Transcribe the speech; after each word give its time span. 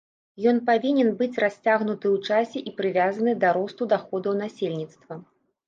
Ён 0.51 0.61
павінен 0.69 1.11
быць 1.19 1.41
расцягнуты 1.43 2.05
ў 2.15 2.17
часе 2.31 2.65
і 2.71 2.75
прывязаны 2.81 3.37
да 3.47 3.55
росту 3.61 3.91
даходаў 3.95 4.33
насельніцтва. 4.43 5.23